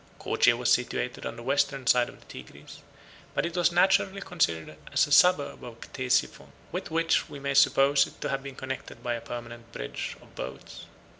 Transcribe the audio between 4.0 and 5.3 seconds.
considered as a